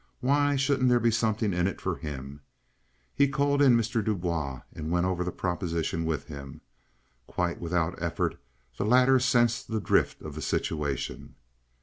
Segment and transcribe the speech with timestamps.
[0.19, 2.41] Why shouldn't there be something in it for him?
[3.13, 4.03] He called in Mr.
[4.03, 6.61] Du Bois and went over the proposition with him.
[7.27, 8.41] Quite without effort
[8.77, 11.35] the latter sensed the drift of the situation.